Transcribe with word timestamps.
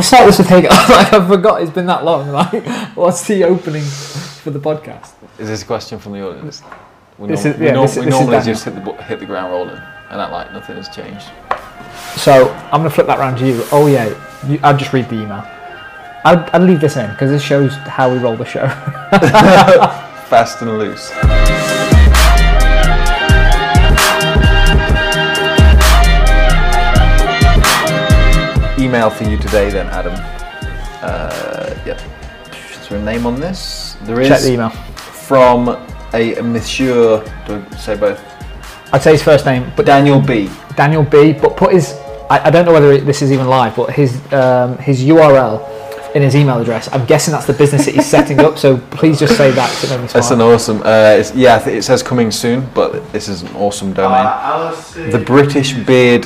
I'll 0.00 0.04
start 0.04 0.24
this 0.26 0.38
with 0.38 0.48
guys. 0.48 0.64
Like 0.88 1.12
I 1.12 1.28
forgot 1.28 1.60
it's 1.60 1.70
been 1.70 1.84
that 1.84 2.04
long. 2.06 2.30
Like, 2.30 2.64
what's 2.96 3.26
the 3.26 3.44
opening 3.44 3.82
for 3.82 4.48
the 4.50 4.58
podcast? 4.58 5.12
Is 5.38 5.48
this 5.48 5.62
a 5.62 5.66
question 5.66 5.98
from 5.98 6.12
the 6.12 6.26
audience? 6.26 6.62
We, 7.18 7.28
norm- 7.28 7.32
is- 7.38 7.58
we, 7.58 7.66
yeah, 7.66 7.72
norm- 7.72 7.86
this- 7.86 7.96
we 7.98 8.04
this 8.06 8.14
normally 8.14 8.40
just 8.40 8.64
hit 8.64 8.74
the 8.82 8.92
hit 9.02 9.20
the 9.20 9.26
ground 9.26 9.52
rolling, 9.52 9.76
and 9.76 10.18
that 10.18 10.32
like 10.32 10.54
nothing 10.54 10.76
has 10.76 10.88
changed. 10.88 11.26
So 12.16 12.50
I'm 12.72 12.80
gonna 12.80 12.88
flip 12.88 13.08
that 13.08 13.18
round 13.18 13.36
to 13.40 13.46
you. 13.46 13.62
Oh 13.72 13.88
yeah, 13.88 14.06
you, 14.48 14.58
I'll 14.62 14.74
just 14.76 14.94
read 14.94 15.06
the 15.10 15.16
email. 15.16 15.44
I'd, 16.24 16.48
I'd 16.54 16.62
leave 16.62 16.80
this 16.80 16.96
in 16.96 17.10
because 17.10 17.30
this 17.30 17.42
shows 17.42 17.74
how 17.74 18.10
we 18.10 18.16
roll 18.18 18.36
the 18.36 18.46
show. 18.46 18.68
Fast 20.30 20.62
and 20.62 20.78
loose. 20.78 21.10
Email 29.00 29.08
for 29.08 29.24
you 29.24 29.38
today, 29.38 29.70
then, 29.70 29.86
Adam. 29.86 30.12
Uh, 31.00 31.74
yep. 31.86 31.98
Is 32.70 32.86
there 32.86 32.98
a 32.98 33.02
name 33.02 33.24
on 33.24 33.40
this? 33.40 33.96
There 34.02 34.20
is 34.20 34.28
Check 34.28 34.42
the 34.42 34.52
email. 34.52 34.68
from 34.68 35.70
a 36.12 36.38
Monsieur. 36.42 37.24
Do 37.46 37.64
I 37.70 37.76
say 37.76 37.96
both? 37.96 38.20
I'd 38.92 39.00
say 39.00 39.12
his 39.12 39.22
first 39.22 39.46
name, 39.46 39.72
but 39.74 39.86
Daniel 39.86 40.20
B. 40.20 40.50
Daniel 40.76 41.02
B. 41.02 41.32
But 41.32 41.56
put 41.56 41.72
his. 41.72 41.94
I, 42.28 42.48
I 42.48 42.50
don't 42.50 42.66
know 42.66 42.74
whether 42.74 42.92
it, 42.92 43.06
this 43.06 43.22
is 43.22 43.32
even 43.32 43.46
live, 43.48 43.74
but 43.74 43.90
his 43.90 44.20
um, 44.34 44.76
his 44.76 45.02
URL 45.02 45.66
in 46.14 46.20
his 46.20 46.36
email 46.36 46.60
address. 46.60 46.92
I'm 46.92 47.06
guessing 47.06 47.32
that's 47.32 47.46
the 47.46 47.54
business 47.54 47.86
that 47.86 47.94
he's 47.94 48.04
setting 48.18 48.38
up. 48.40 48.58
So 48.58 48.76
please 48.76 49.18
just 49.18 49.34
say 49.34 49.50
that. 49.50 49.82
it 49.82 49.88
made 49.88 50.02
me 50.02 50.08
That's 50.08 50.30
an 50.30 50.42
awesome. 50.42 50.82
Uh, 50.82 51.16
it's, 51.20 51.34
yeah, 51.34 51.66
it 51.66 51.84
says 51.84 52.02
coming 52.02 52.30
soon, 52.30 52.68
but 52.74 53.10
this 53.14 53.30
is 53.30 53.40
an 53.40 53.56
awesome 53.56 53.94
domain. 53.94 54.26
Uh, 54.26 54.72
The 55.10 55.22
British 55.24 55.72
beard, 55.72 56.24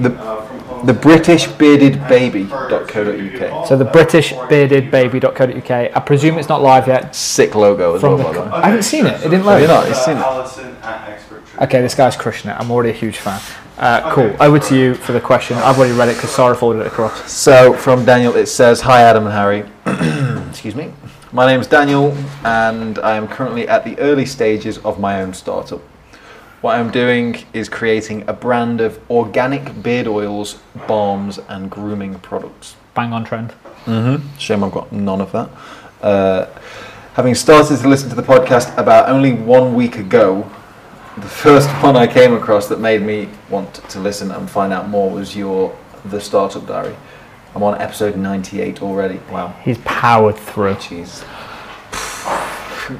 the 0.00 0.35
the 0.84 0.92
British 0.92 1.46
bearded 1.46 1.98
baby.co.uk. 2.08 3.66
So 3.66 3.76
the 3.76 3.84
British 3.84 4.32
bearded 4.48 4.90
baby.co.uk. 4.90 5.70
I 5.70 6.00
presume 6.04 6.38
it's 6.38 6.48
not 6.48 6.62
live 6.62 6.86
yet. 6.86 7.14
Sick 7.14 7.54
logo 7.54 7.94
as 7.94 8.00
From 8.00 8.18
well, 8.18 8.32
the 8.32 8.38
by 8.40 8.44
the 8.44 8.50
way. 8.50 8.56
I 8.62 8.66
haven't 8.68 8.82
seen 8.82 9.06
it. 9.06 9.20
It 9.20 9.30
didn't 9.30 9.44
Have 9.44 9.60
you 9.60 9.66
load. 9.68 9.74
not? 9.80 9.88
You've 9.88 9.96
seen 9.96 10.16
it? 10.16 10.20
Allison 10.20 10.76
at 10.82 11.08
Expert 11.10 11.46
Tree. 11.46 11.64
Okay, 11.64 11.80
this 11.80 11.94
guy's 11.94 12.16
crushing 12.16 12.50
it. 12.50 12.54
I'm 12.58 12.70
already 12.70 12.90
a 12.90 12.94
huge 12.94 13.18
fan. 13.18 13.40
Uh, 13.78 14.10
cool. 14.12 14.34
Over 14.40 14.58
to 14.58 14.76
you 14.76 14.94
for 14.94 15.12
the 15.12 15.20
question. 15.20 15.56
I've 15.58 15.78
already 15.78 15.94
read 15.94 16.08
it 16.08 16.14
because 16.16 16.30
Sarah 16.30 16.56
forwarded 16.56 16.84
it 16.86 16.88
across. 16.88 17.30
So 17.30 17.74
from 17.74 18.04
Daniel, 18.04 18.34
it 18.34 18.46
says, 18.46 18.80
"Hi 18.82 19.02
Adam 19.02 19.26
and 19.26 19.34
Harry. 19.34 19.64
Excuse 20.48 20.74
me. 20.74 20.92
My 21.32 21.44
name's 21.46 21.66
Daniel, 21.66 22.16
and 22.44 22.98
I 23.00 23.16
am 23.16 23.28
currently 23.28 23.68
at 23.68 23.84
the 23.84 23.98
early 23.98 24.24
stages 24.24 24.78
of 24.78 24.98
my 24.98 25.20
own 25.20 25.34
startup. 25.34 25.82
What 26.62 26.78
I'm 26.78 26.90
doing 26.90 27.44
is 27.52 27.68
creating 27.68 28.24
a 28.28 28.32
brand 28.32 28.80
of 28.80 28.98
organic 29.10 29.82
beard 29.82 30.06
oils, 30.06 30.54
balms, 30.88 31.38
and 31.48 31.70
grooming 31.70 32.18
products. 32.20 32.76
Bang 32.94 33.12
on 33.12 33.24
trend. 33.24 33.50
Mm-hmm. 33.84 34.36
Shame 34.38 34.64
I've 34.64 34.72
got 34.72 34.90
none 34.90 35.20
of 35.20 35.32
that. 35.32 35.50
Uh, 36.00 36.46
having 37.12 37.34
started 37.34 37.78
to 37.78 37.88
listen 37.88 38.08
to 38.08 38.14
the 38.14 38.22
podcast 38.22 38.76
about 38.78 39.10
only 39.10 39.34
one 39.34 39.74
week 39.74 39.98
ago, 39.98 40.50
the 41.16 41.28
first 41.28 41.68
one 41.82 41.94
I 41.94 42.06
came 42.06 42.32
across 42.32 42.68
that 42.68 42.80
made 42.80 43.02
me 43.02 43.28
want 43.50 43.74
to 43.74 44.00
listen 44.00 44.30
and 44.30 44.50
find 44.50 44.72
out 44.72 44.88
more 44.88 45.10
was 45.10 45.36
your 45.36 45.76
The 46.06 46.20
Startup 46.20 46.66
Diary. 46.66 46.96
I'm 47.54 47.62
on 47.62 47.80
episode 47.80 48.16
98 48.16 48.82
already. 48.82 49.20
Wow. 49.30 49.48
He's 49.62 49.78
powered 49.84 50.36
through. 50.36 50.74
Jeez. 50.76 51.22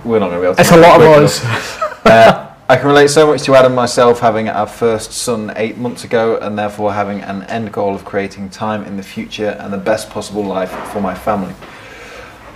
We're 0.05 0.19
not 0.19 0.29
going 0.29 0.33
to 0.33 0.41
be 0.41 0.45
able 0.45 0.55
to. 0.57 0.61
It's 0.61 0.73
a 0.73 0.77
lot 0.77 1.01
of 1.01 1.07
us. 1.09 1.83
Uh, 2.07 2.36
I 2.69 2.77
can 2.77 2.89
relate 2.89 3.11
so 3.11 3.29
much 3.29 3.43
to 3.45 3.55
Adam 3.55 3.77
myself 3.77 4.19
having 4.19 4.49
our 4.49 4.67
first 4.67 5.13
son 5.13 5.53
eight 5.55 5.79
months 5.79 6.03
ago 6.03 6.37
and 6.39 6.59
therefore 6.59 6.93
having 6.93 7.21
an 7.21 7.45
end 7.45 7.73
goal 7.73 7.95
of 7.95 8.05
creating 8.05 8.51
time 8.51 8.83
in 8.83 8.97
the 8.97 9.05
future 9.05 9.57
and 9.61 9.73
the 9.73 9.79
best 9.79 10.11
possible 10.11 10.43
life 10.43 10.73
for 10.91 11.01
my 11.01 11.15
family. 11.15 11.55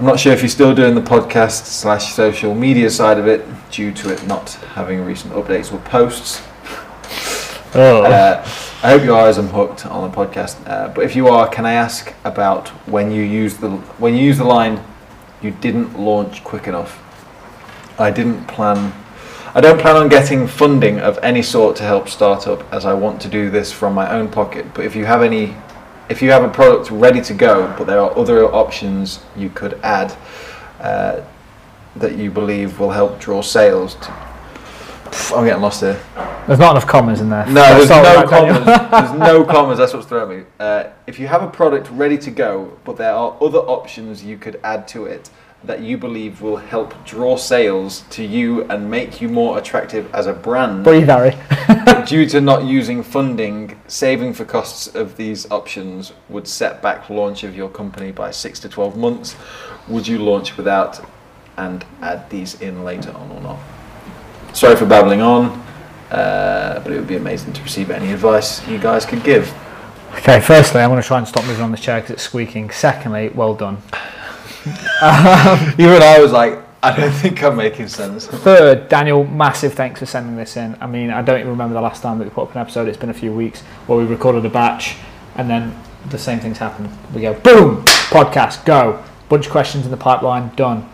I'm 0.00 0.04
not 0.04 0.18
sure 0.18 0.32
if 0.32 0.42
you're 0.42 0.48
still 0.48 0.74
doing 0.74 0.96
the 0.96 1.00
podcast 1.00 1.66
slash 1.66 2.12
social 2.12 2.56
media 2.56 2.90
side 2.90 3.18
of 3.18 3.28
it 3.28 3.46
due 3.70 3.92
to 3.92 4.12
it 4.12 4.26
not 4.26 4.50
having 4.74 5.04
recent 5.04 5.32
updates 5.32 5.72
or 5.72 5.78
posts. 5.78 6.42
Oh. 7.76 8.02
Uh, 8.02 8.44
I 8.82 8.90
hope 8.90 9.04
you 9.04 9.14
are 9.14 9.28
as 9.28 9.38
I'm 9.38 9.46
hooked 9.46 9.86
on 9.86 10.10
the 10.10 10.16
podcast. 10.16 10.68
Uh, 10.68 10.88
but 10.88 11.04
if 11.04 11.14
you 11.14 11.28
are, 11.28 11.48
can 11.48 11.64
I 11.64 11.74
ask 11.74 12.12
about 12.24 12.66
when 12.88 13.12
you 13.12 13.22
use 13.22 13.58
the 13.58 13.70
when 14.00 14.16
you 14.16 14.24
use 14.24 14.38
the 14.38 14.44
line, 14.44 14.82
you 15.40 15.52
didn't 15.52 15.96
launch 15.96 16.42
quick 16.42 16.66
enough. 16.66 17.00
I 17.96 18.10
didn't 18.10 18.46
plan. 18.46 18.92
I 19.52 19.60
don't 19.60 19.80
plan 19.80 19.96
on 19.96 20.08
getting 20.08 20.46
funding 20.46 21.00
of 21.00 21.18
any 21.24 21.42
sort 21.42 21.74
to 21.78 21.82
help 21.82 22.08
startup, 22.08 22.72
as 22.72 22.86
I 22.86 22.94
want 22.94 23.20
to 23.22 23.28
do 23.28 23.50
this 23.50 23.72
from 23.72 23.94
my 23.94 24.08
own 24.08 24.28
pocket. 24.28 24.64
But 24.74 24.84
if 24.84 24.94
you 24.94 25.06
have 25.06 25.24
any, 25.24 25.56
if 26.08 26.22
you 26.22 26.30
have 26.30 26.44
a 26.44 26.48
product 26.48 26.92
ready 26.92 27.20
to 27.22 27.34
go, 27.34 27.74
but 27.76 27.88
there 27.88 27.98
are 27.98 28.16
other 28.16 28.44
options 28.44 29.18
you 29.36 29.50
could 29.50 29.74
add 29.82 30.16
uh, 30.78 31.22
that 31.96 32.16
you 32.16 32.30
believe 32.30 32.78
will 32.78 32.92
help 32.92 33.18
draw 33.18 33.42
sales. 33.42 33.96
To, 33.96 34.12
I'm 35.34 35.44
getting 35.44 35.62
lost 35.62 35.80
here. 35.80 36.00
There's 36.46 36.60
not 36.60 36.70
enough 36.76 36.86
commas 36.86 37.20
in 37.20 37.28
there. 37.28 37.44
No, 37.46 37.54
there's 37.54 37.88
Sorry, 37.88 38.20
no 38.20 38.28
commas. 38.28 38.64
there's 38.90 39.18
no 39.18 39.44
commas. 39.44 39.78
That's 39.78 39.92
what's 39.92 40.06
throwing 40.06 40.38
me. 40.38 40.44
Uh, 40.60 40.90
if 41.08 41.18
you 41.18 41.26
have 41.26 41.42
a 41.42 41.50
product 41.50 41.90
ready 41.90 42.18
to 42.18 42.30
go, 42.30 42.78
but 42.84 42.96
there 42.96 43.12
are 43.12 43.36
other 43.40 43.58
options 43.58 44.22
you 44.22 44.38
could 44.38 44.60
add 44.62 44.86
to 44.88 45.06
it 45.06 45.28
that 45.64 45.80
you 45.80 45.98
believe 45.98 46.40
will 46.40 46.56
help 46.56 46.94
draw 47.04 47.36
sales 47.36 48.04
to 48.10 48.24
you 48.24 48.62
and 48.64 48.90
make 48.90 49.20
you 49.20 49.28
more 49.28 49.58
attractive 49.58 50.12
as 50.14 50.26
a 50.26 50.32
brand, 50.32 50.84
Breathe, 50.84 51.08
Harry. 51.08 51.36
but 51.66 52.06
due 52.08 52.26
to 52.26 52.40
not 52.40 52.64
using 52.64 53.02
funding, 53.02 53.78
saving 53.86 54.32
for 54.32 54.44
costs 54.46 54.86
of 54.94 55.16
these 55.16 55.50
options 55.50 56.12
would 56.30 56.48
set 56.48 56.80
back 56.80 57.10
launch 57.10 57.44
of 57.44 57.54
your 57.54 57.68
company 57.68 58.10
by 58.10 58.30
six 58.30 58.58
to 58.60 58.68
twelve 58.68 58.96
months. 58.96 59.36
Would 59.88 60.08
you 60.08 60.18
launch 60.18 60.56
without 60.56 61.04
and 61.58 61.84
add 62.00 62.30
these 62.30 62.60
in 62.62 62.84
later 62.84 63.12
on 63.12 63.30
or 63.30 63.40
not? 63.42 63.58
Sorry 64.54 64.76
for 64.76 64.86
babbling 64.86 65.20
on, 65.20 65.62
uh, 66.10 66.80
but 66.82 66.90
it 66.92 66.96
would 66.96 67.06
be 67.06 67.16
amazing 67.16 67.52
to 67.52 67.62
receive 67.62 67.90
any 67.90 68.12
advice 68.12 68.66
you 68.66 68.78
guys 68.78 69.04
could 69.04 69.22
give. 69.22 69.54
Okay, 70.14 70.40
firstly, 70.40 70.80
I'm 70.80 70.90
going 70.90 71.00
to 71.00 71.06
try 71.06 71.18
and 71.18 71.28
stop 71.28 71.44
moving 71.46 71.62
on 71.62 71.70
the 71.70 71.76
chair 71.76 72.00
because 72.00 72.14
it's 72.14 72.22
squeaking. 72.22 72.70
Secondly, 72.70 73.28
well 73.28 73.54
done. 73.54 73.80
Even 74.66 76.02
I 76.02 76.18
was 76.20 76.32
like, 76.32 76.58
I 76.82 76.96
don't 76.96 77.12
think 77.12 77.42
I'm 77.42 77.56
making 77.56 77.88
sense. 77.88 78.26
Third, 78.26 78.88
Daniel, 78.88 79.24
massive 79.24 79.74
thanks 79.74 80.00
for 80.00 80.06
sending 80.06 80.36
this 80.36 80.56
in. 80.56 80.76
I 80.80 80.86
mean, 80.86 81.10
I 81.10 81.20
don't 81.22 81.38
even 81.38 81.50
remember 81.50 81.74
the 81.74 81.80
last 81.80 82.02
time 82.02 82.18
that 82.18 82.24
we 82.24 82.30
put 82.30 82.44
up 82.44 82.54
an 82.54 82.60
episode. 82.60 82.88
It's 82.88 82.96
been 82.96 83.10
a 83.10 83.14
few 83.14 83.32
weeks 83.32 83.60
where 83.86 83.98
we 83.98 84.04
recorded 84.04 84.44
a 84.46 84.48
batch 84.48 84.96
and 85.36 85.48
then 85.48 85.78
the 86.08 86.18
same 86.18 86.40
things 86.40 86.58
happen. 86.58 86.90
We 87.14 87.20
go, 87.20 87.34
boom, 87.34 87.84
podcast, 87.84 88.64
go. 88.64 89.02
Bunch 89.28 89.46
of 89.46 89.52
questions 89.52 89.84
in 89.84 89.90
the 89.90 89.96
pipeline, 89.96 90.54
done. 90.56 90.88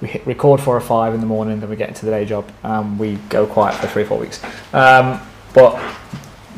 We 0.00 0.08
hit 0.08 0.26
record 0.26 0.60
four 0.60 0.76
or 0.76 0.80
five 0.80 1.14
in 1.14 1.20
the 1.20 1.26
morning, 1.26 1.60
then 1.60 1.68
we 1.68 1.76
get 1.76 1.88
into 1.88 2.04
the 2.04 2.12
day 2.12 2.24
job 2.24 2.50
and 2.62 2.98
we 2.98 3.16
go 3.28 3.46
quiet 3.46 3.74
for 3.74 3.86
three 3.86 4.02
or 4.02 4.06
four 4.06 4.18
weeks. 4.18 4.42
Um, 4.72 5.20
but 5.54 5.82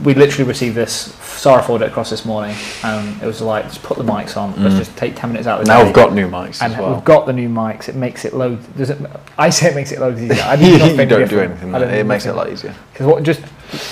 we 0.04 0.14
literally 0.14 0.48
received 0.48 0.74
this. 0.74 1.16
It 1.36 1.82
across 1.82 2.10
this 2.10 2.24
morning, 2.24 2.54
and 2.84 3.20
it 3.22 3.26
was 3.26 3.40
like, 3.40 3.64
just 3.64 3.82
put 3.82 3.96
the 3.98 4.04
mics 4.04 4.36
on. 4.36 4.62
Let's 4.62 4.76
just 4.76 4.96
take 4.96 5.16
ten 5.16 5.30
minutes 5.30 5.46
out 5.48 5.60
of 5.60 5.66
the 5.66 5.72
Now 5.72 5.78
day. 5.80 5.86
we've 5.86 5.94
got 5.94 6.12
new 6.12 6.28
mics 6.28 6.62
and 6.62 6.72
as 6.74 6.78
well. 6.78 6.94
we've 6.94 7.04
got 7.04 7.26
the 7.26 7.32
new 7.32 7.48
mics. 7.48 7.88
It 7.88 7.94
makes 7.96 8.24
it 8.24 8.32
load. 8.34 8.58
Does 8.76 8.90
it? 8.90 8.98
I 9.38 9.50
say 9.50 9.70
it 9.70 9.74
makes 9.74 9.90
it 9.92 9.98
loads 10.00 10.22
easier. 10.22 10.42
I 10.42 10.56
nothing 10.56 10.70
you 10.70 10.96
don't 10.96 11.08
do 11.08 11.18
different. 11.18 11.50
anything. 11.52 11.74
I 11.74 11.78
don't 11.78 11.90
It 11.90 12.02
do 12.02 12.04
makes 12.04 12.26
it 12.26 12.30
a 12.30 12.34
lot 12.34 12.50
easier. 12.50 12.74
Because 12.92 13.06
what? 13.06 13.22
Just 13.22 13.40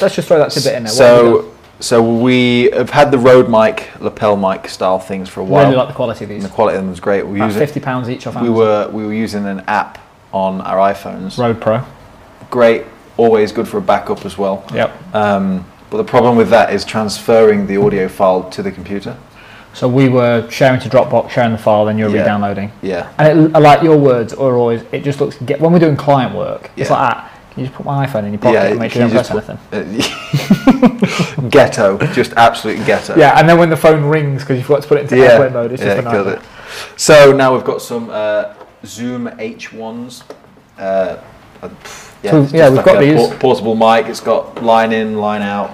let's 0.00 0.14
just 0.14 0.28
throw 0.28 0.38
that 0.38 0.50
tidbit 0.52 0.74
in 0.74 0.84
there. 0.84 0.92
What 0.92 1.00
have 1.02 1.24
we 1.34 1.40
So, 1.40 1.54
so 1.80 2.02
we 2.18 2.70
have 2.72 2.90
had 2.90 3.10
the 3.10 3.18
Rode 3.18 3.48
mic, 3.50 3.88
lapel 4.00 4.36
mic 4.36 4.68
style 4.68 4.98
things 4.98 5.28
for 5.28 5.40
a 5.40 5.44
done? 5.44 5.50
while. 5.50 5.64
really 5.64 5.76
like 5.76 5.88
the 5.88 5.94
quality 5.94 6.24
of 6.24 6.30
and 6.30 6.40
these. 6.40 6.48
the 6.48 6.54
quality 6.54 6.76
of 6.76 6.82
them 6.82 6.90
was 6.90 7.00
great. 7.00 7.26
We 7.26 7.38
About 7.38 7.46
use 7.46 7.56
it. 7.56 7.60
fifty 7.60 7.80
pounds 7.80 8.08
each 8.08 8.26
off 8.26 8.34
We 8.34 8.40
Amazon. 8.48 8.54
were 8.56 8.88
we 8.92 9.04
were 9.06 9.14
using 9.14 9.46
an 9.46 9.60
app 9.66 9.98
on 10.32 10.60
our 10.60 10.92
iPhones. 10.92 11.38
Road 11.38 11.60
Pro. 11.60 11.82
Great, 12.50 12.84
always 13.16 13.50
good 13.52 13.66
for 13.66 13.78
a 13.78 13.82
backup 13.82 14.24
as 14.24 14.36
well. 14.38 14.64
Yep. 14.74 15.14
Um, 15.14 15.64
but 15.90 15.96
the 15.96 16.04
problem 16.04 16.36
with 16.36 16.50
that 16.50 16.72
is 16.72 16.84
transferring 16.84 17.66
the 17.66 17.76
audio 17.76 18.08
file 18.08 18.48
to 18.50 18.62
the 18.62 18.70
computer. 18.70 19.16
So 19.72 19.88
we 19.88 20.08
were 20.08 20.48
sharing 20.50 20.80
to 20.80 20.88
Dropbox, 20.88 21.30
sharing 21.30 21.52
the 21.52 21.58
file, 21.58 21.84
then 21.84 21.96
you're 21.98 22.10
Yeah. 22.10 22.20
re-downloading. 22.20 22.72
Yeah. 22.82 23.08
And 23.18 23.46
it, 23.46 23.56
I 23.56 23.58
like 23.58 23.82
your 23.82 23.96
words 23.96 24.32
are 24.32 24.56
always. 24.56 24.82
It 24.92 25.04
just 25.04 25.20
looks. 25.20 25.36
Get 25.36 25.60
when 25.60 25.72
we're 25.72 25.78
doing 25.78 25.96
client 25.96 26.34
work, 26.34 26.70
it's 26.76 26.90
Yeah. 26.90 26.96
like 26.96 27.14
that. 27.14 27.30
Can 27.52 27.60
you 27.60 27.66
just 27.66 27.76
put 27.76 27.86
my 27.86 28.06
iPhone 28.06 28.24
in 28.24 28.32
your 28.32 28.38
pocket 28.40 28.70
and 28.70 28.78
make 28.78 28.92
sure 28.92 29.02
you 29.02 29.12
don't 29.12 29.26
press 29.26 29.48
anything? 29.48 29.58
uh, 29.72 31.40
ghetto, 31.50 31.98
just 32.12 32.32
absolute 32.34 32.84
ghetto. 32.86 33.16
Yeah, 33.16 33.38
and 33.38 33.48
then 33.48 33.58
when 33.58 33.70
the 33.70 33.76
phone 33.76 34.04
rings 34.04 34.42
because 34.42 34.58
you 34.58 34.64
forgot 34.64 34.82
to 34.82 34.88
put 34.88 34.98
it 34.98 35.02
into 35.02 35.16
yeah, 35.18 35.24
airplane 35.32 35.52
mode, 35.52 35.72
it's 35.72 35.82
yeah, 35.82 35.96
just 36.00 36.08
killed 36.08 36.28
it. 36.28 36.40
So 36.96 37.32
now 37.32 37.52
we've 37.54 37.64
got 37.64 37.82
some 37.82 38.08
uh, 38.10 38.54
Zoom 38.84 39.26
H1s. 39.26 40.22
Uh, 40.78 41.16
yeah, 42.22 42.30
So, 42.30 42.42
yeah, 42.56 42.68
we've 42.68 42.76
like 42.76 42.84
got 42.84 43.02
a 43.02 43.06
these. 43.14 43.34
portable 43.38 43.74
mic. 43.74 44.06
It's 44.06 44.20
got 44.20 44.62
line 44.62 44.92
in, 44.92 45.18
line 45.18 45.42
out, 45.42 45.70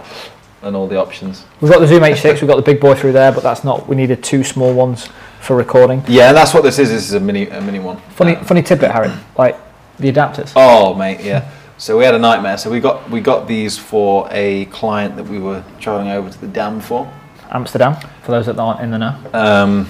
and 0.62 0.74
all 0.76 0.86
the 0.86 0.96
options. 0.98 1.44
We've 1.60 1.70
got 1.70 1.80
the 1.80 1.86
Zoom 1.86 2.02
H6, 2.02 2.40
we've 2.40 2.48
got 2.48 2.56
the 2.56 2.62
big 2.62 2.80
boy 2.80 2.94
through 2.94 3.12
there, 3.12 3.32
but 3.32 3.42
that's 3.42 3.64
not. 3.64 3.88
We 3.88 3.96
needed 3.96 4.22
two 4.22 4.42
small 4.44 4.74
ones 4.74 5.08
for 5.40 5.56
recording. 5.56 6.02
Yeah, 6.08 6.28
and 6.28 6.36
that's 6.36 6.52
what 6.54 6.62
this 6.62 6.78
is. 6.78 6.90
This 6.90 7.04
is 7.08 7.14
a 7.14 7.20
mini, 7.20 7.48
a 7.48 7.60
mini 7.60 7.78
one. 7.78 7.98
Funny, 8.10 8.36
Um, 8.36 8.44
funny 8.44 8.62
tidbit, 8.62 8.90
Harry. 8.90 9.10
Like 9.38 9.56
the 9.98 10.10
adapters. 10.12 10.52
Oh 10.56 10.94
mate, 10.94 11.20
yeah. 11.22 11.50
So 11.78 11.96
we 11.98 12.04
had 12.04 12.14
a 12.14 12.18
nightmare. 12.18 12.56
So 12.58 12.70
we 12.70 12.80
got 12.80 13.08
we 13.10 13.20
got 13.20 13.46
these 13.46 13.78
for 13.78 14.26
a 14.30 14.64
client 14.66 15.14
that 15.16 15.24
we 15.24 15.38
were 15.38 15.62
traveling 15.78 16.08
over 16.08 16.30
to 16.30 16.40
the 16.40 16.48
dam 16.48 16.80
for. 16.80 17.10
Amsterdam, 17.50 17.94
for 18.22 18.32
those 18.32 18.46
that 18.46 18.58
aren't 18.58 18.80
in 18.80 18.90
the 18.90 18.98
know. 18.98 19.16
Um, 19.32 19.88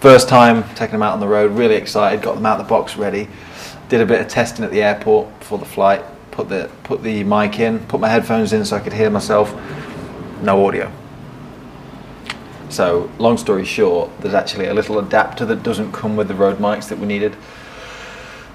First 0.00 0.28
time 0.28 0.62
taking 0.74 0.92
them 0.92 1.02
out 1.02 1.14
on 1.14 1.20
the 1.20 1.26
road, 1.26 1.52
really 1.52 1.74
excited, 1.74 2.20
got 2.22 2.34
them 2.34 2.44
out 2.44 2.60
of 2.60 2.66
the 2.66 2.68
box 2.68 2.96
ready. 2.96 3.28
Did 3.88 4.00
a 4.00 4.06
bit 4.06 4.20
of 4.20 4.28
testing 4.28 4.64
at 4.64 4.70
the 4.70 4.82
airport 4.82 5.38
before 5.38 5.58
the 5.58 5.64
flight, 5.64 6.04
put 6.30 6.48
the 6.48 6.70
put 6.82 7.02
the 7.02 7.24
mic 7.24 7.60
in, 7.60 7.78
put 7.86 8.00
my 8.00 8.08
headphones 8.08 8.52
in 8.52 8.64
so 8.64 8.76
I 8.76 8.80
could 8.80 8.92
hear 8.92 9.10
myself. 9.10 9.54
No 10.42 10.66
audio. 10.66 10.90
So, 12.68 13.10
long 13.18 13.38
story 13.38 13.64
short, 13.64 14.10
there's 14.20 14.34
actually 14.34 14.66
a 14.66 14.74
little 14.74 14.98
adapter 14.98 15.46
that 15.46 15.62
doesn't 15.62 15.92
come 15.92 16.16
with 16.16 16.26
the 16.28 16.34
Rode 16.34 16.58
mics 16.58 16.88
that 16.88 16.98
we 16.98 17.06
needed. 17.06 17.36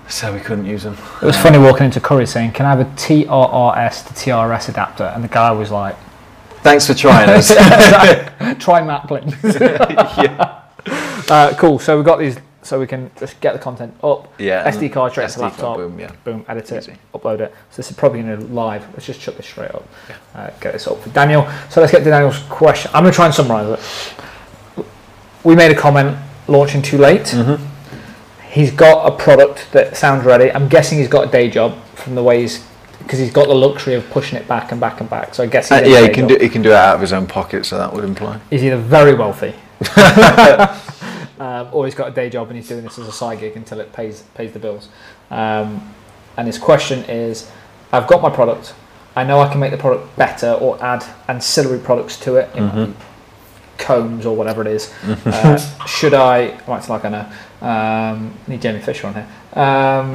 So 0.10 0.34
we 0.34 0.42
couldn't 0.42 0.66
use 0.66 0.84
them. 0.84 0.98
It 1.22 1.26
was 1.26 1.38
funny 1.38 1.58
walking 1.58 1.86
into 1.86 2.02
Curry 2.02 2.26
saying, 2.26 2.52
"Can 2.52 2.66
I 2.66 2.76
have 2.76 2.82
a 2.82 2.86
TRRS 2.96 4.08
to 4.08 4.14
TRS 4.14 4.68
adapter?" 4.68 5.06
And 5.06 5.24
the 5.24 5.30
guy 5.30 5.52
was 5.52 5.72
like, 5.72 5.96
Thanks 6.64 6.86
for 6.86 6.94
trying 6.94 7.30
us. 7.30 7.48
"Try 8.60 8.82
please." 9.08 9.44
yeah. 9.60 10.62
uh, 11.30 11.54
cool. 11.58 11.80
So 11.80 11.96
we've 11.96 12.06
got 12.06 12.20
these, 12.20 12.38
so 12.64 12.80
we 12.80 12.88
can 12.88 13.10
just 13.20 13.40
get 13.42 13.54
the 13.54 13.60
content 13.60 13.94
up. 14.04 14.32
Yeah. 14.40 14.70
SD 14.70 14.92
card 14.94 15.12
straight 15.12 15.30
to 15.30 15.34
SD 15.34 15.40
card, 15.40 15.52
laptop. 15.52 15.78
boom, 15.78 16.00
yeah. 16.00 16.12
Boom. 16.24 16.46
Edit 16.48 16.72
it. 16.72 16.78
Easy. 16.84 16.94
Upload 17.14 17.40
it. 17.40 17.54
So 17.72 17.78
this 17.78 17.90
is 17.92 17.98
probably 17.98 18.22
going 18.22 18.38
to 18.40 18.46
live. 18.54 18.88
Let's 18.94 19.06
just 19.06 19.20
chuck 19.20 19.36
this 19.36 19.48
straight 19.48 19.72
up. 19.72 19.88
Uh, 20.36 20.50
get 20.60 20.74
this 20.74 20.88
up 20.88 21.00
for 21.02 21.10
Daniel. 21.10 21.50
So 21.70 21.82
let's 21.82 21.92
get 21.92 22.04
to 22.04 22.10
Daniel's 22.10 22.40
question. 22.50 22.92
I'm 22.94 23.04
going 23.04 23.12
to 23.12 23.16
try 23.16 23.26
and 23.26 23.34
summarise 23.34 23.80
it. 24.78 24.86
We 25.44 25.56
made 25.56 25.72
a 25.72 25.76
comment 25.76 26.18
launching 26.48 26.82
too 26.82 26.98
late. 26.98 27.22
Mm-hmm. 27.24 27.64
He's 28.52 28.72
got 28.72 29.12
a 29.12 29.16
product 29.18 29.72
that 29.72 29.96
sounds 29.98 30.26
ready. 30.26 30.52
I'm 30.52 30.68
guessing 30.68 31.00
he's 31.00 31.08
got 31.08 31.28
a 31.30 31.32
day 31.32 31.50
job 31.50 31.82
from 31.96 32.16
the 32.16 32.24
way 32.24 32.42
he's 32.42 32.66
because 33.00 33.18
he's 33.18 33.32
got 33.34 33.48
the 33.48 33.56
luxury 33.56 33.96
of 33.96 34.08
pushing 34.12 34.38
it 34.38 34.48
back 34.48 34.72
and 34.72 34.80
back 34.80 35.00
and 35.02 35.10
back. 35.10 35.34
So 35.34 35.44
I 35.44 35.48
guess 35.48 35.70
he's 35.70 35.80
Uh, 35.80 35.86
yeah, 35.86 36.02
he 36.02 36.10
can 36.10 36.28
job. 36.30 36.38
do 36.40 36.44
he 36.46 36.50
can 36.50 36.62
do 36.62 36.70
it 36.70 36.76
out 36.76 36.96
of 36.96 37.02
his 37.02 37.12
own 37.14 37.26
pocket, 37.28 37.66
so 37.66 37.78
that 37.78 37.92
would 37.92 38.04
imply. 38.04 38.40
He's 38.50 38.64
either 38.64 38.78
very 38.78 39.16
wealthy, 39.16 39.56
um, 41.42 41.70
or 41.72 41.86
he's 41.86 41.96
got 41.96 42.08
a 42.08 42.12
day 42.12 42.30
job 42.30 42.50
and 42.50 42.56
he's 42.56 42.68
doing 42.68 42.84
this 42.84 43.00
as 43.00 43.08
a 43.08 43.12
side 43.12 43.40
gig 43.40 43.58
until 43.58 43.80
it 43.80 43.92
pays 43.94 44.22
pays 44.36 44.54
the 44.54 44.60
bills. 44.60 44.90
Um, 45.32 45.92
and 46.38 46.46
his 46.46 46.60
question 46.60 47.00
is, 47.10 47.50
I've 47.92 48.06
got 48.06 48.22
my 48.22 48.30
product. 48.30 48.76
I 49.16 49.24
know 49.24 49.40
I 49.40 49.50
can 49.50 49.60
make 49.60 49.72
the 49.72 49.78
product 49.78 50.16
better 50.16 50.52
or 50.52 50.82
add 50.84 51.04
ancillary 51.28 51.80
products 51.80 52.18
to 52.22 52.36
it, 52.36 52.54
be 52.54 52.94
combs 53.80 54.28
or 54.28 54.36
whatever 54.36 54.62
it 54.62 54.68
is. 54.68 54.94
Uh, 55.26 55.58
should 55.88 56.14
I? 56.14 56.50
I 56.50 56.70
might 56.70 56.88
like 56.88 57.06
I 57.06 57.10
know. 57.10 57.68
Um, 57.68 58.34
need 58.48 58.62
Jamie 58.62 58.80
Fisher 58.80 59.08
on 59.08 59.16
here. 59.16 59.28
Um, 59.54 60.14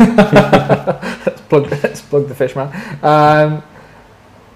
let's 0.00 1.40
plug. 1.48 1.70
Let's 1.70 2.00
plug 2.00 2.28
the 2.28 2.34
Fishman. 2.34 2.68
Um, 3.02 3.62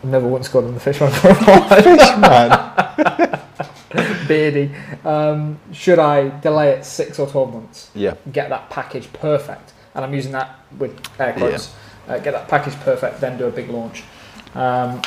I've 0.02 0.10
never 0.10 0.26
once 0.26 0.48
called 0.48 0.64
him 0.64 0.74
the 0.74 0.80
Fishman 0.80 1.10
for 1.10 1.28
a 1.28 1.34
while. 1.34 3.16
Beardy. 4.26 4.70
Um, 5.04 5.58
should 5.72 5.98
I 5.98 6.28
delay 6.40 6.70
it 6.70 6.84
six 6.84 7.18
or 7.18 7.26
twelve 7.28 7.52
months? 7.52 7.90
Yeah. 7.94 8.14
Get 8.32 8.48
that 8.50 8.70
package 8.70 9.12
perfect, 9.12 9.72
and 9.94 10.04
I'm 10.04 10.14
using 10.14 10.32
that 10.32 10.58
with 10.78 10.98
air 11.20 11.32
quotes. 11.32 11.74
Uh, 12.08 12.18
get 12.18 12.32
that 12.32 12.48
package 12.48 12.74
perfect, 12.80 13.20
then 13.20 13.36
do 13.38 13.46
a 13.46 13.50
big 13.50 13.68
launch. 13.68 14.02
Um, 14.54 15.02